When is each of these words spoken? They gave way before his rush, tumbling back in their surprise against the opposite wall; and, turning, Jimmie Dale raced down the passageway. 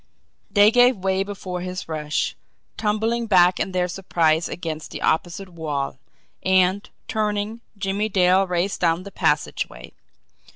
They 0.49 0.71
gave 0.71 0.97
way 0.97 1.21
before 1.23 1.61
his 1.61 1.87
rush, 1.87 2.35
tumbling 2.75 3.27
back 3.27 3.59
in 3.59 3.71
their 3.71 3.87
surprise 3.87 4.49
against 4.49 4.89
the 4.89 4.99
opposite 4.99 5.49
wall; 5.49 5.99
and, 6.41 6.89
turning, 7.07 7.61
Jimmie 7.77 8.09
Dale 8.09 8.47
raced 8.47 8.81
down 8.81 9.03
the 9.03 9.11
passageway. 9.11 9.93